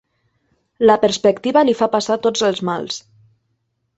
[0.89, 3.01] La perspectiva li fa passar tots els mals.